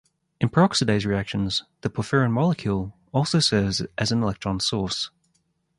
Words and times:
In 0.39 0.49
peroxidase 0.49 1.05
reactions, 1.05 1.61
the 1.81 1.89
porphyrin 1.91 2.31
molecule 2.31 2.97
also 3.11 3.39
serves 3.39 3.83
as 3.99 4.11
an 4.11 4.23
electron 4.23 4.59
source. 4.59 5.11